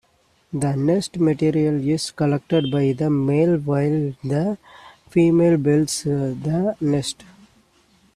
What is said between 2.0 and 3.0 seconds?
collected by